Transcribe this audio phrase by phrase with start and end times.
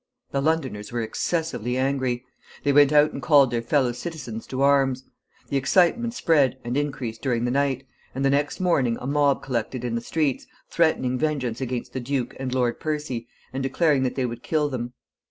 [0.31, 2.25] The Londoners were excessively angry.
[2.63, 5.03] They went out and called their fellow citizens to arms.
[5.49, 7.85] The excitement spread and increased during the night,
[8.15, 12.35] and the next morning a mob collected in the streets, threatening vengeance against the duke
[12.39, 14.93] and Lord Percy, and declaring that they would kill them.